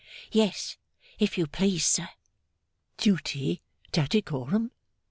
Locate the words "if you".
1.19-1.45